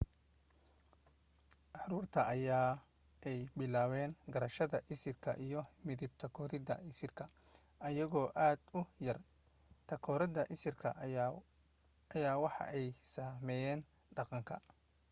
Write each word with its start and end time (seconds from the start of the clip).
caruurtu 1.75 2.19
waxa 2.29 2.59
ay 3.29 3.39
bilaaban 3.57 4.11
garashada 4.33 4.77
isirka 4.93 5.31
iyo 5.45 5.61
midab 5.85 6.11
takooridda 6.21 6.75
isirka 6.91 7.23
ayagoo 7.87 8.27
aad 8.45 8.59
u 8.79 8.79
yar 9.05 9.17
takooriddan 9.89 10.51
isirka 10.55 10.89
waxa 12.43 12.63
ay 12.75 12.85
saameyaan 13.13 13.81
dhaqanka 14.15 14.55